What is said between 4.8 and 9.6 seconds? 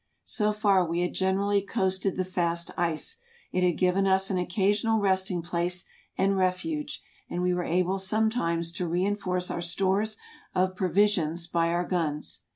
resting place and refuge, and we were able sometimes to reinforce